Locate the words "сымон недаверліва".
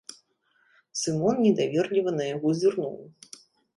1.01-2.11